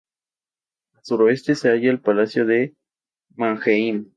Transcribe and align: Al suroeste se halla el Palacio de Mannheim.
Al 0.95 1.03
suroeste 1.05 1.53
se 1.53 1.69
halla 1.69 1.91
el 1.91 2.01
Palacio 2.01 2.43
de 2.47 2.73
Mannheim. 3.35 4.09